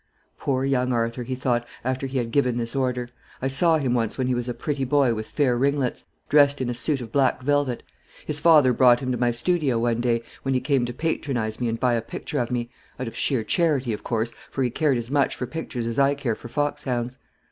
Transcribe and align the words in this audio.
"Poor 0.39 0.65
young 0.65 0.91
Arthur!" 0.93 1.21
he 1.21 1.35
thought, 1.35 1.63
after 1.83 2.07
he 2.07 2.17
had 2.17 2.31
given 2.31 2.57
this 2.57 2.75
order. 2.75 3.09
"I 3.39 3.47
saw 3.47 3.77
him 3.77 3.93
once 3.93 4.17
when 4.17 4.25
he 4.25 4.33
was 4.33 4.49
a 4.49 4.53
pretty 4.55 4.83
boy 4.83 5.13
with 5.13 5.27
fair 5.29 5.55
ringlets, 5.55 6.05
dressed 6.27 6.59
in 6.59 6.71
a 6.71 6.73
suit 6.73 7.01
of 7.01 7.11
black 7.11 7.43
velvet. 7.43 7.83
His 8.25 8.39
father 8.39 8.73
brought 8.73 9.01
him 9.01 9.11
to 9.11 9.17
my 9.19 9.29
studio 9.29 9.77
one 9.77 10.01
day, 10.01 10.23
when 10.41 10.55
he 10.55 10.59
came 10.59 10.87
to 10.87 10.91
patronise 10.93 11.61
me 11.61 11.69
and 11.69 11.79
buy 11.79 11.93
a 11.93 12.01
picture 12.01 12.39
of 12.39 12.49
me, 12.49 12.71
out 12.99 13.07
of 13.07 13.15
sheer 13.15 13.43
charity, 13.43 13.93
of 13.93 14.03
course, 14.03 14.33
for 14.49 14.63
he 14.63 14.71
cared 14.71 14.97
as 14.97 15.11
much 15.11 15.35
for 15.35 15.45
pictures 15.45 15.85
as 15.85 15.99
I 15.99 16.15
care 16.15 16.33
for 16.33 16.47
foxhounds. 16.47 17.19